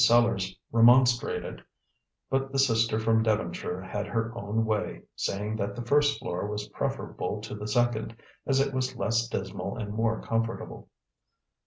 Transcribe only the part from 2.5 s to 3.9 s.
the sister from Devonshire